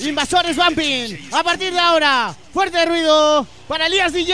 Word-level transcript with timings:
Invasores 0.00 0.56
Bumping. 0.56 1.28
A 1.32 1.42
partir 1.42 1.72
de 1.72 1.78
ahora, 1.78 2.34
fuerte 2.52 2.84
ruido 2.84 3.46
para 3.68 3.86
Elías 3.86 4.12
DJ. 4.12 4.32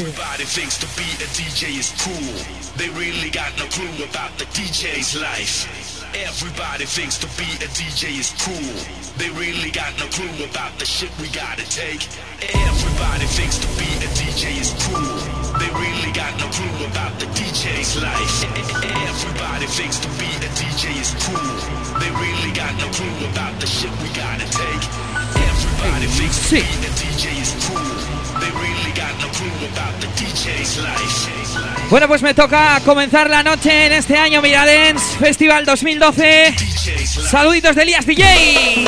Everybody 0.00 0.44
thinks 0.44 0.78
to 0.78 0.86
be 0.96 1.04
a 1.22 1.26
DJ 1.28 1.78
is 1.78 1.92
cool. 2.02 2.66
They 2.76 2.88
really 2.90 3.30
got 3.30 3.56
no 3.58 3.66
clue 3.66 4.04
about 4.04 4.36
the 4.38 4.44
DJ's 4.46 5.14
life. 5.20 6.04
Everybody 6.14 6.84
thinks 6.84 7.18
to 7.18 7.26
be 7.36 7.44
a 7.64 7.68
DJ 7.68 8.18
is 8.18 8.34
cool. 8.38 9.05
They 9.16 9.30
really 9.30 9.70
got 9.70 9.96
no 9.98 10.04
clue 10.12 10.44
about 10.44 10.78
the 10.78 10.84
shit 10.84 11.08
we 11.16 11.28
gotta 11.28 11.64
take. 11.72 12.04
Everybody 12.52 13.24
thinks 13.24 13.56
to 13.64 13.68
be 13.80 13.88
a 14.04 14.08
DJ 14.12 14.60
is 14.60 14.76
cool. 14.84 15.16
They 15.56 15.70
really 15.72 16.12
got 16.12 16.36
no 16.36 16.44
clue 16.52 16.84
about 16.84 17.16
the 17.18 17.24
DJ's 17.32 17.96
life. 17.96 18.36
Everybody 18.44 19.66
thinks 19.72 19.98
to 20.04 20.08
be 20.20 20.28
a 20.44 20.50
DJ 20.52 21.00
is 21.00 21.16
cool. 21.24 21.56
They 21.96 22.10
really 22.12 22.52
got 22.52 22.76
no 22.76 22.88
clue 22.92 23.16
about 23.32 23.58
the 23.58 23.66
shit 23.66 23.90
we 24.04 24.08
gotta 24.12 24.44
take. 24.52 24.84
Everybody 25.32 26.06
thinks 26.12 26.36
to 26.50 26.56
be 26.56 26.60
a 26.60 26.90
DJ 27.00 27.40
is 27.40 27.56
cool. 27.64 28.16
They 28.36 28.52
really 28.52 28.92
got 28.92 29.16
no 29.16 29.28
clue 29.32 29.68
about 29.72 29.96
the 29.96 30.08
DJ's 30.20 30.76
life. 30.84 31.88
Bueno, 31.88 32.06
pues 32.06 32.20
me 32.20 32.34
toca 32.34 32.80
comenzar 32.84 33.30
la 33.30 33.42
noche 33.42 33.86
en 33.86 33.92
este 33.92 34.18
año 34.18 34.42
Miradens 34.42 35.00
Festival 35.18 35.64
2012. 35.64 36.75
Saluditos 36.86 37.74
de 37.74 37.82
Elías 37.82 38.06
DJ. 38.06 38.86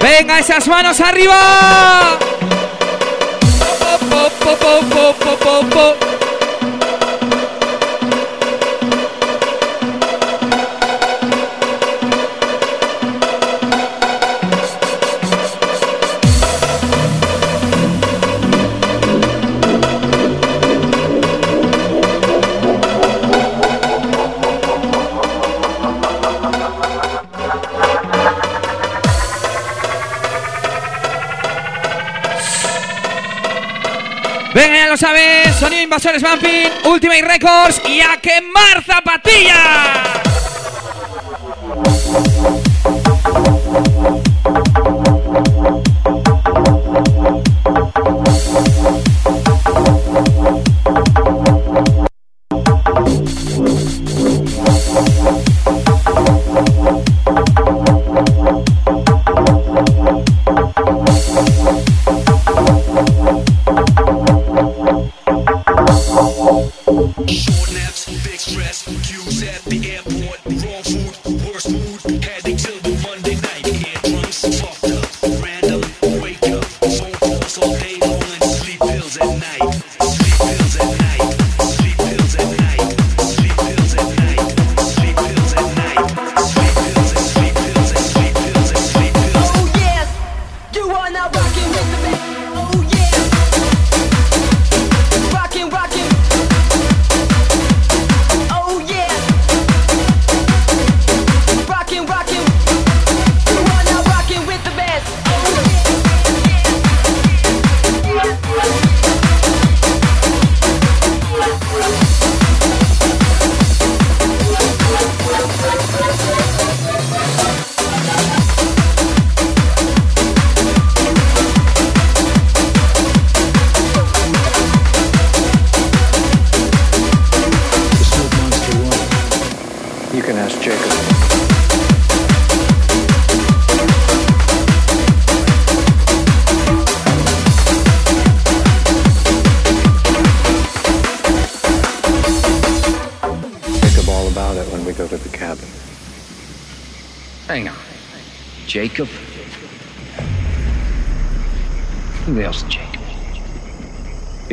Venga, 0.00 0.38
esas 0.40 0.66
manos 0.66 1.00
arriba. 1.00 2.18
Sabes, 35.00 35.56
sonido 35.56 35.82
Invasores 35.82 36.22
Bumping, 36.22 36.68
Ultimate 36.84 37.22
Records 37.22 37.80
y 37.88 38.02
a 38.02 38.18
quemar 38.18 38.84
zapatillas. 38.84 40.29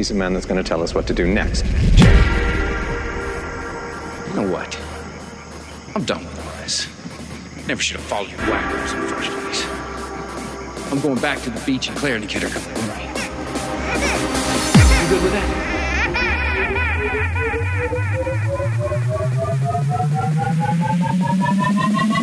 He's 0.07 0.15
a 0.15 0.19
man 0.19 0.33
that's 0.33 0.45
going 0.45 0.55
to 0.55 0.63
tell 0.63 0.81
us 0.81 0.95
what 0.95 1.05
to 1.07 1.13
do 1.13 1.27
next. 1.27 1.65
You 1.65 1.71
know 4.35 4.47
what? 4.49 4.79
I'm 5.95 6.05
done 6.05 6.23
with 6.23 6.39
all 6.39 6.45
this. 6.61 6.87
Never 7.67 7.81
should 7.81 7.97
have 7.97 8.05
followed 8.05 8.31
you 8.31 8.37
whackers 8.37 8.93
in 8.93 9.01
the 9.01 9.07
first 9.07 9.29
place. 9.29 9.65
I'm 10.93 11.01
going 11.01 11.19
back 11.19 11.41
to 11.41 11.49
the 11.49 11.59
beach 11.65 11.89
and 11.89 11.97
Claire 11.97 12.15
and 12.15 12.23
the 12.23 12.27
kid 12.27 12.45
are 12.45 12.47
coming 12.47 12.69
with 12.69 12.95
me. 12.95 13.03
You 15.03 15.09
good 15.09 15.23
with 15.23 15.33
that? 15.33 15.47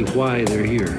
exactly 0.00 0.20
why 0.20 0.44
they're 0.44 0.64
here. 0.64 0.96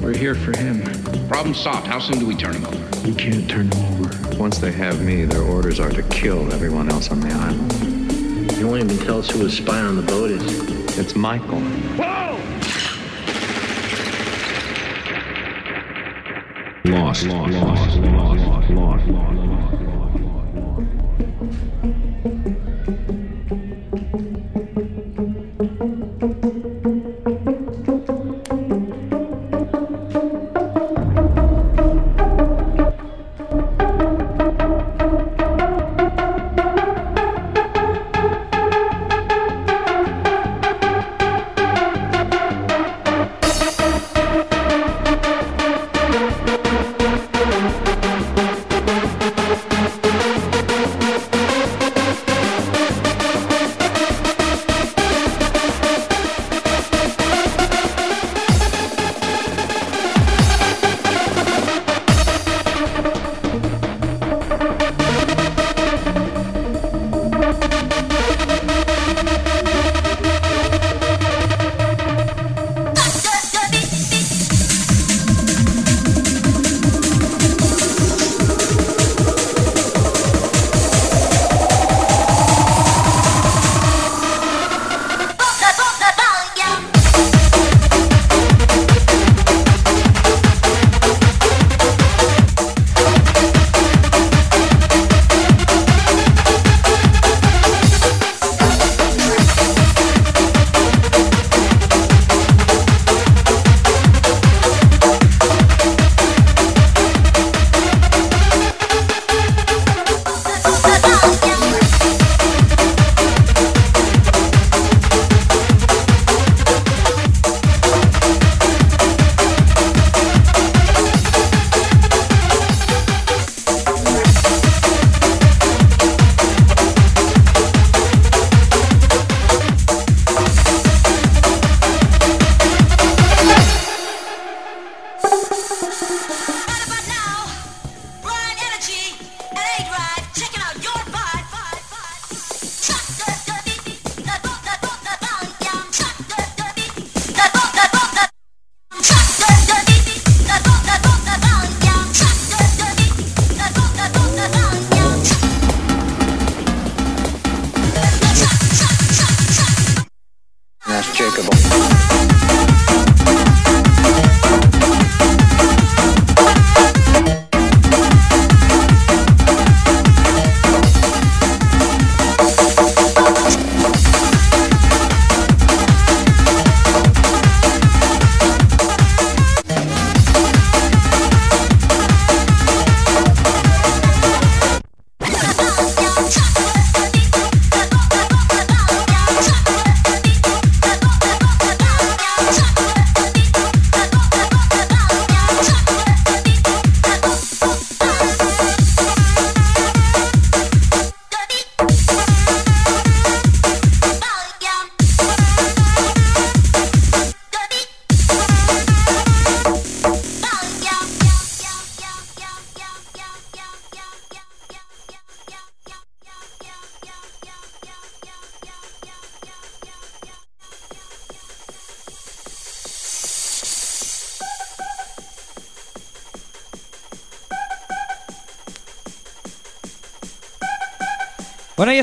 We're 0.00 0.16
here 0.16 0.34
for 0.34 0.56
him. 0.56 0.82
Problem 1.28 1.54
solved. 1.54 1.86
How 1.86 1.98
soon 1.98 2.18
do 2.18 2.26
we 2.26 2.34
turn 2.34 2.54
him 2.54 2.66
over? 2.66 3.08
We 3.08 3.14
can't 3.14 3.48
turn 3.48 3.70
him 3.70 4.02
over. 4.02 4.36
Once 4.36 4.58
they 4.58 4.72
have 4.72 5.02
me, 5.02 5.24
their 5.24 5.42
orders 5.42 5.80
are 5.80 5.90
to 5.90 6.02
kill 6.04 6.52
everyone 6.52 6.90
else 6.90 7.10
on 7.10 7.20
the 7.20 7.30
island. 7.30 8.52
You 8.58 8.66
won't 8.68 8.84
even 8.84 8.98
tell 9.04 9.18
us 9.18 9.30
who 9.30 9.44
was 9.44 9.56
spying 9.56 9.86
on 9.86 9.96
the 9.96 10.02
boat 10.02 10.30
is. 10.30 10.98
It's 10.98 11.14
Michael. 11.14 11.60
Whoa! 11.60 12.40
Lost, 16.86 17.24
Lost, 17.26 17.52
lost, 17.52 17.96
lost, 17.96 18.70
lost, 18.70 18.70
lost, 18.70 19.06
lost. 19.08 19.83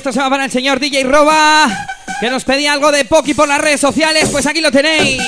Esto 0.02 0.12
se 0.12 0.20
va 0.20 0.32
para 0.32 0.46
el 0.46 0.52
señor 0.52 0.80
DJ 0.80 1.04
Roba, 1.04 1.68
que 2.20 2.28
nos 2.32 2.44
pedía 2.44 2.74
algo 2.74 2.92
de 2.92 3.06
Poki 3.06 3.36
por 3.36 3.48
las 3.48 3.62
redes 3.62 3.80
sociales. 3.80 4.30
Pues 4.32 4.48
aquí 4.48 4.60
lo 4.60 4.72
tenéis. 4.72 5.22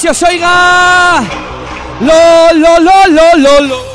Que 0.00 0.08
os 0.08 0.22
oiga. 0.22 1.22
Lo, 2.00 2.52
lo, 2.54 2.78
lo, 2.80 3.06
lo, 3.08 3.36
lo, 3.36 3.60
lo. 3.60 3.92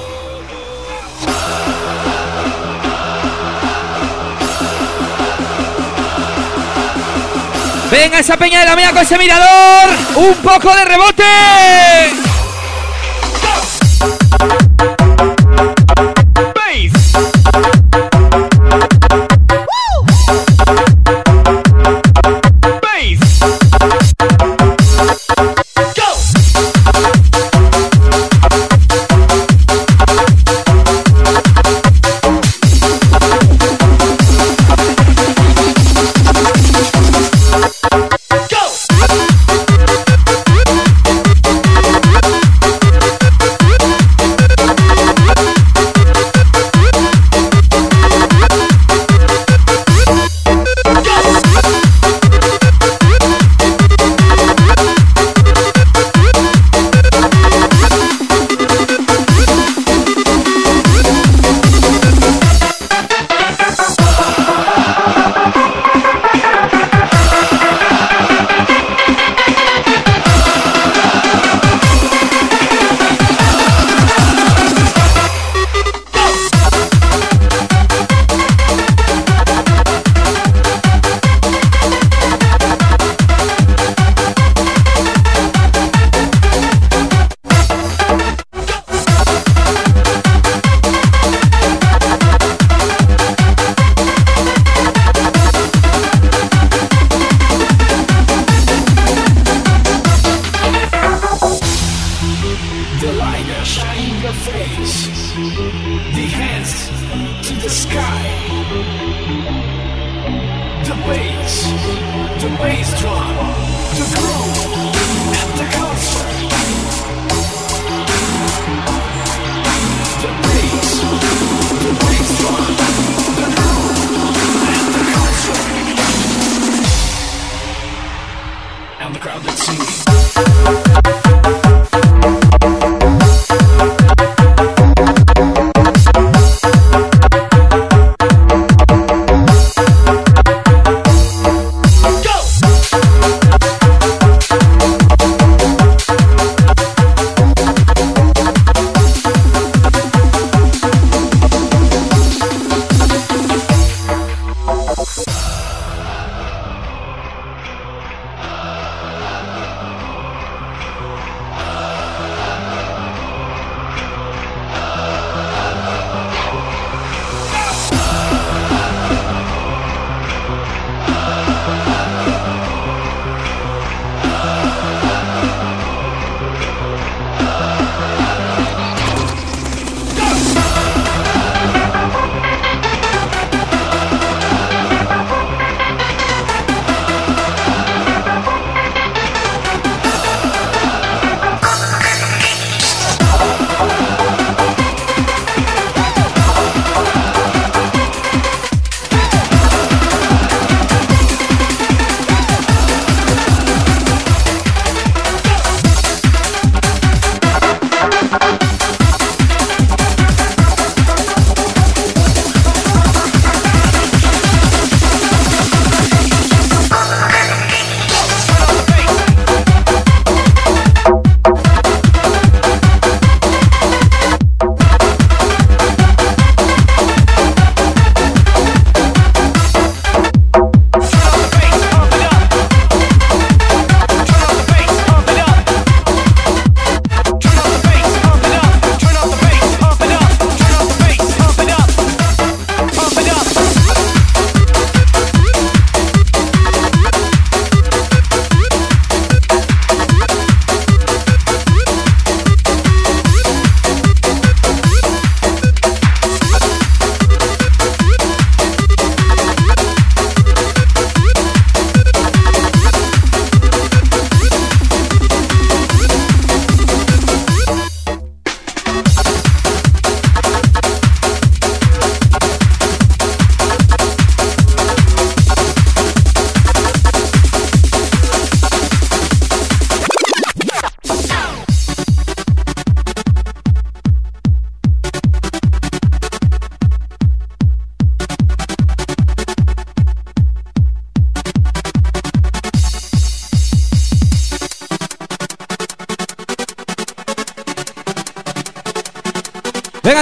Venga 7.90 8.20
esa 8.20 8.38
peña 8.38 8.60
de 8.60 8.66
la 8.68 8.76
mía 8.76 8.92
con 8.92 9.02
ese 9.02 9.18
mirador. 9.18 9.90
Un 10.16 10.36
poco 10.36 10.76
de 10.76 10.86
rebote. 10.86 11.24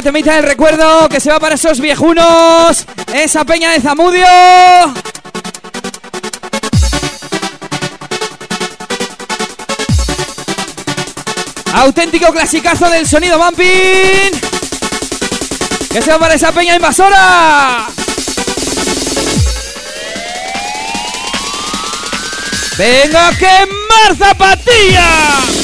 Temita 0.06 0.36
del 0.36 0.44
recuerdo 0.44 1.10
que 1.10 1.20
se 1.20 1.32
va 1.32 1.40
para 1.40 1.56
esos 1.56 1.80
viejunos. 1.80 2.86
Esa 3.12 3.44
peña 3.44 3.72
de 3.72 3.82
Zamudio. 3.82 4.24
Auténtico 11.74 12.32
clasicazo 12.32 12.88
del 12.88 13.08
sonido 13.08 13.40
bumping. 13.40 14.40
Que 15.92 16.02
se 16.04 16.12
va 16.12 16.20
para 16.20 16.36
esa 16.36 16.52
peña 16.52 16.76
invasora. 16.76 17.88
Venga, 22.78 23.30
a 23.30 23.32
quemar 23.32 24.16
zapatilla. 24.20 25.55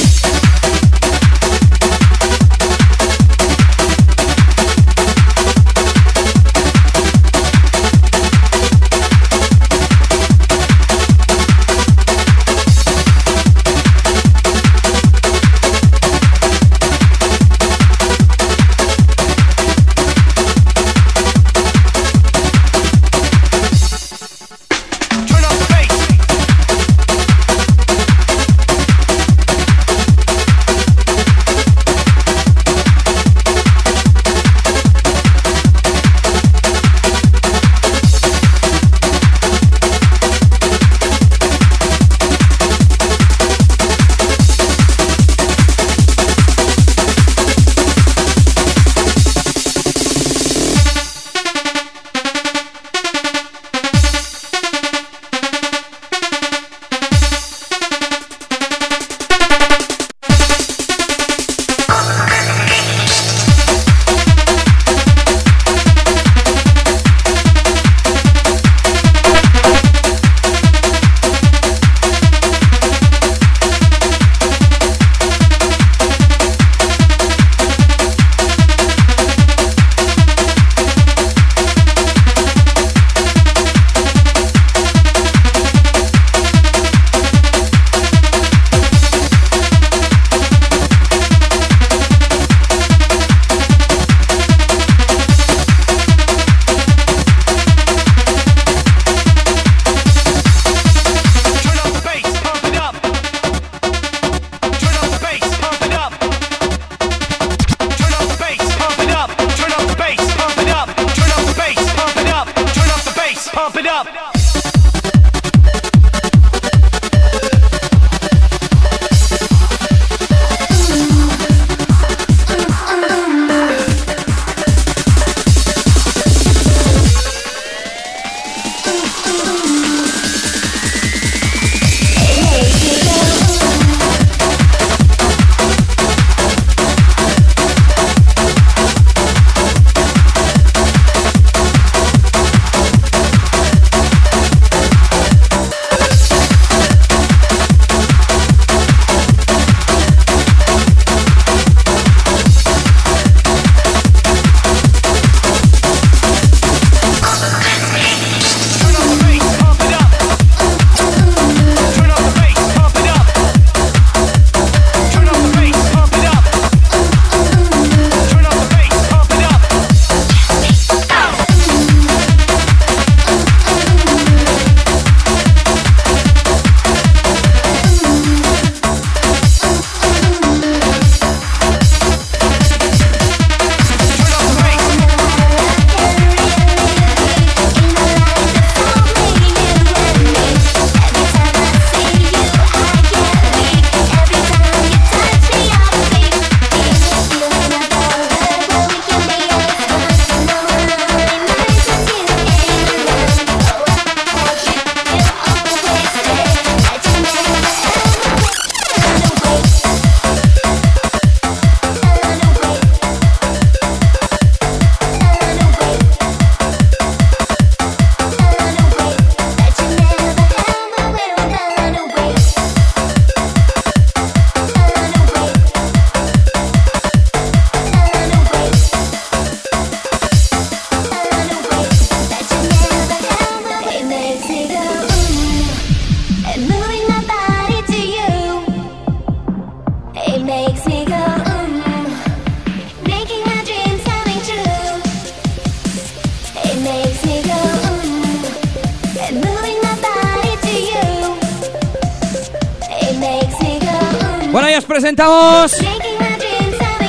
os 254.77 254.85
presentamos 254.85 255.73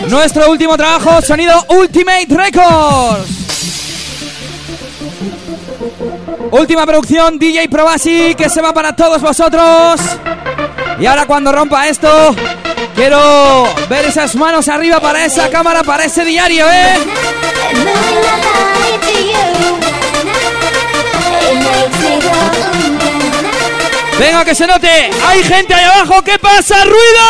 nuestro 0.08 0.50
último 0.50 0.76
trabajo, 0.76 1.22
sonido 1.22 1.54
Ultimate 1.68 2.26
Records. 2.28 3.30
Última 6.50 6.84
producción, 6.86 7.38
DJ 7.38 7.68
Probasi, 7.68 8.34
que 8.34 8.48
se 8.48 8.60
va 8.60 8.72
para 8.72 8.94
todos 8.94 9.20
vosotros. 9.22 10.00
Y 10.98 11.06
ahora 11.06 11.26
cuando 11.26 11.52
rompa 11.52 11.88
esto, 11.88 12.34
quiero 12.94 13.64
ver 13.88 14.06
esas 14.06 14.34
manos 14.34 14.68
arriba 14.68 15.00
para 15.00 15.24
esa 15.24 15.48
cámara, 15.48 15.82
para 15.82 16.04
ese 16.04 16.24
diario, 16.24 16.66
¿eh? 16.70 16.96
Venga, 24.22 24.44
que 24.44 24.54
se 24.54 24.68
note. 24.68 25.10
Hay 25.26 25.42
gente 25.42 25.74
ahí 25.74 25.84
abajo. 25.84 26.22
¿Qué 26.22 26.38
pasa? 26.38 26.76
¡Ruido! 26.84 27.22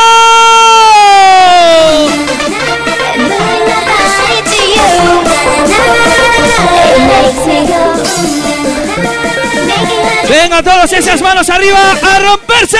Venga, 10.29 10.63
todos 10.63 10.93
esas 10.93 11.23
manos 11.23 11.49
arriba 11.49 11.79
a 12.03 12.19
romperse. 12.19 12.79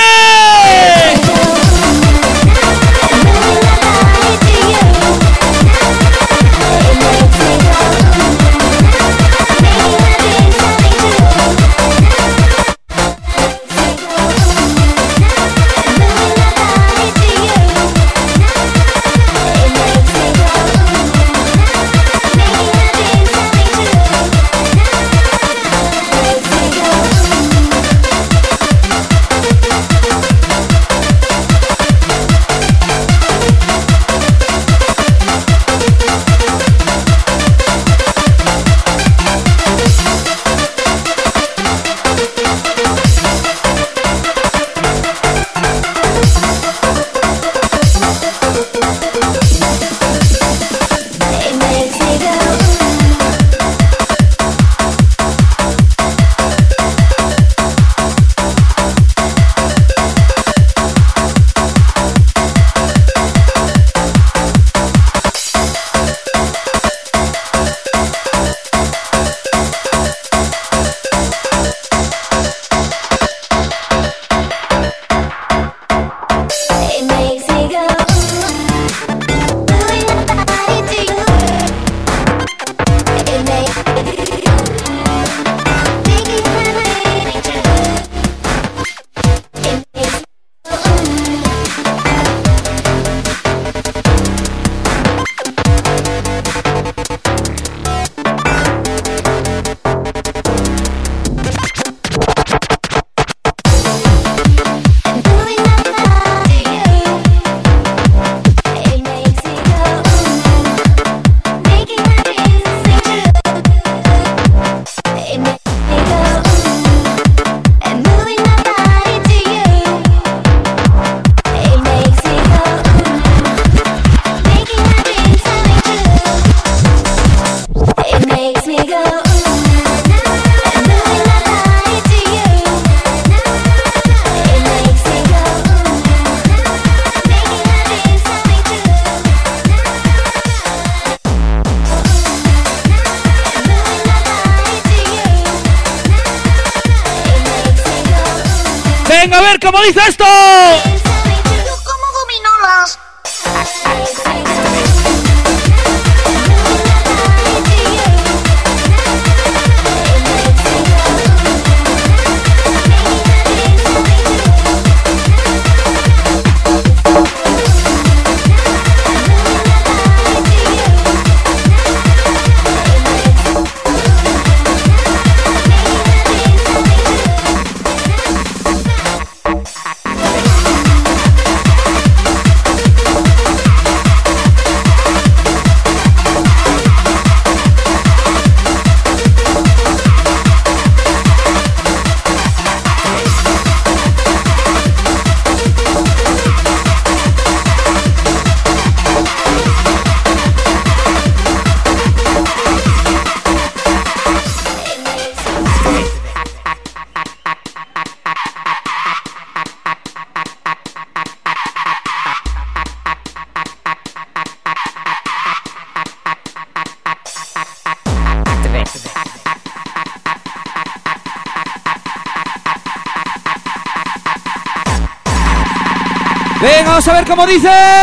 dice... 227.53 228.02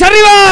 Venga, 0.00 0.47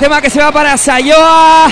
tema 0.00 0.22
que 0.22 0.30
se 0.30 0.40
va 0.40 0.50
para 0.50 0.78
Sayoa. 0.78 1.68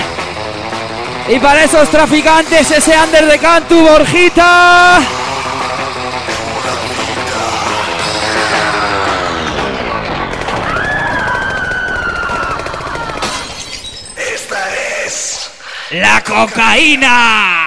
Y 1.29 1.39
para 1.39 1.65
esos 1.65 1.89
traficantes, 1.89 2.71
ese 2.71 2.95
under 2.99 3.27
de 3.27 3.39
Cantu, 3.39 3.81
Borjita. 3.81 5.01
Esta 14.17 14.77
es 15.07 15.51
La 15.91 16.23
cocaína. 16.23 17.58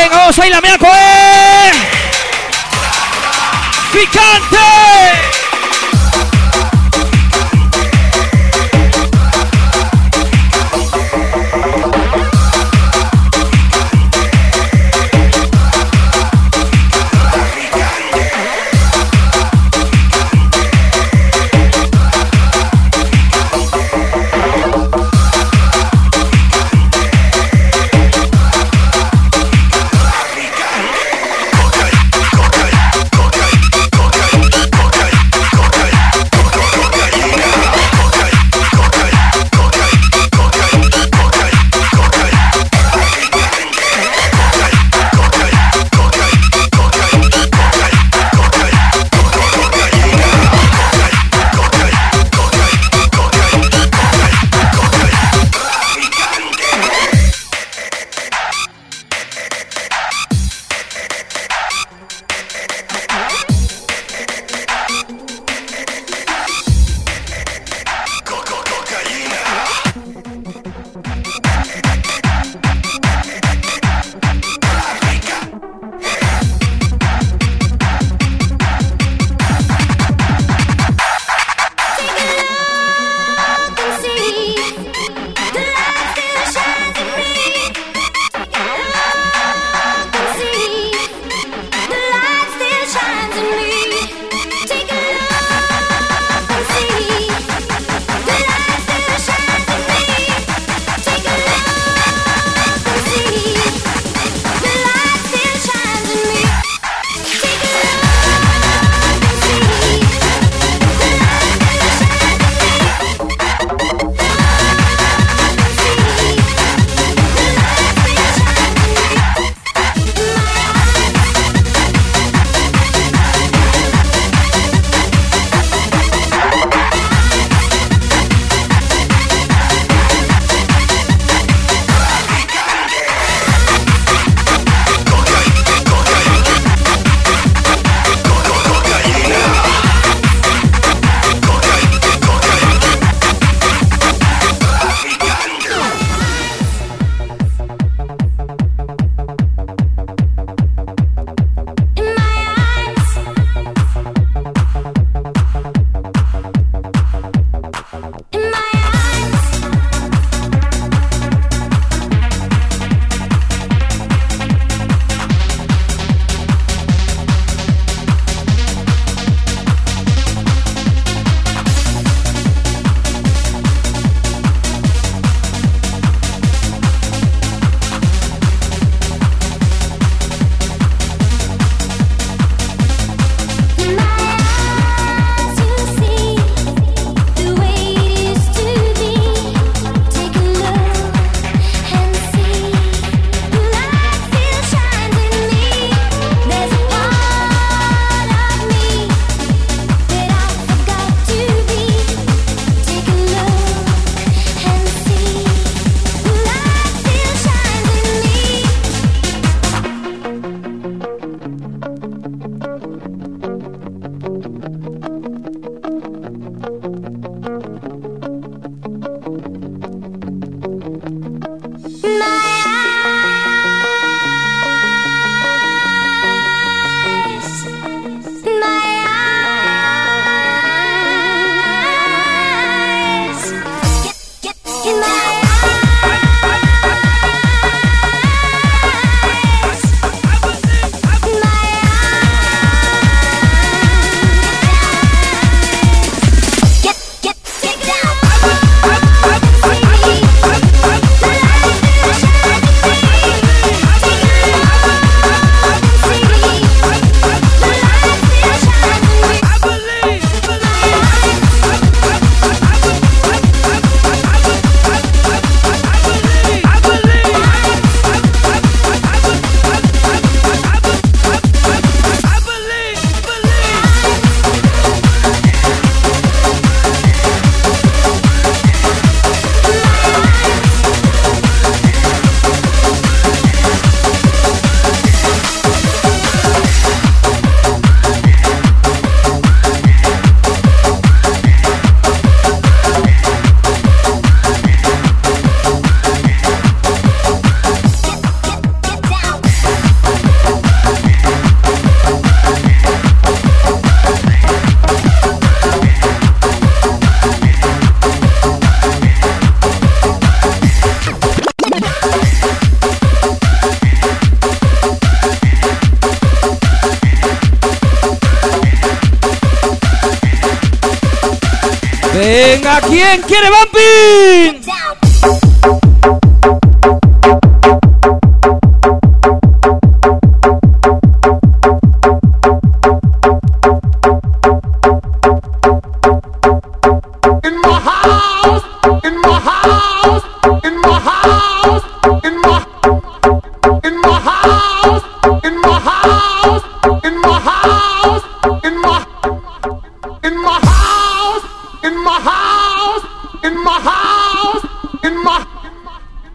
Venga, 0.00 0.16
vamos 0.16 0.38
ahí, 0.38 0.48
la 0.48 0.60
miaco, 0.60 0.86
eh. 0.86 1.72
Picante. 3.92 5.37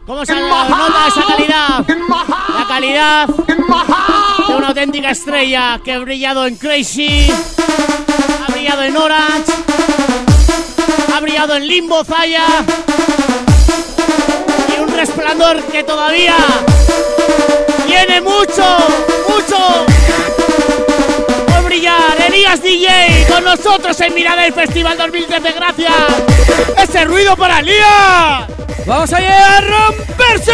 ¿Cómo 0.06 0.26
se 0.26 0.34
nota 0.34 1.08
esa 1.08 1.26
calidad? 1.26 1.86
La 1.88 2.68
calidad 2.68 3.28
de 3.28 4.56
una 4.56 4.68
auténtica 4.70 5.12
estrella 5.12 5.80
que 5.84 5.94
ha 5.94 6.00
brillado 6.00 6.46
en 6.46 6.58
Crazy, 6.58 7.32
ha 8.46 8.52
brillado 8.52 8.84
en 8.84 8.98
Orange, 8.98 9.54
ha 11.16 11.20
brillado 11.22 11.56
en 11.56 11.68
Limbo 11.68 12.04
Zaya 12.04 12.46
y 14.76 14.82
un 14.82 14.90
resplandor 14.90 15.62
que 15.64 15.84
todavía 15.84 16.36
tiene 17.88 18.20
mucho, 18.22 18.78
mucho 19.30 19.86
por 21.48 21.64
brillar. 21.64 22.22
Elías 22.28 22.62
DJ 22.62 23.26
con 23.30 23.44
nosotros 23.46 24.00
en 24.02 24.14
Mirada 24.14 24.42
del 24.42 24.54
Festival 24.54 24.98
2013. 24.98 25.52
Gracias. 25.54 25.94
Ese 26.78 27.06
ruido 27.06 27.38
para 27.38 27.60
Elías. 27.60 28.63
Vamos 28.86 29.14
allá 29.14 29.58
a 29.58 29.62
romperse. 29.62 30.52